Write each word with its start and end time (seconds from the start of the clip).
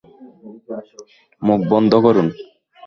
মুখ 1.41 1.61
বন্ধ 1.71 1.91
করুন। 2.05 2.27